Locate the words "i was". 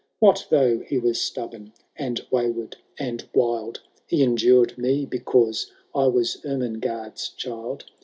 5.93-6.37